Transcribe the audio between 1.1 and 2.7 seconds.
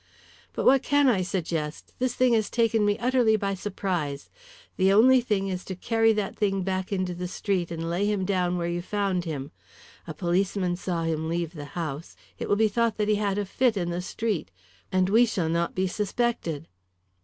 suggest? This thing has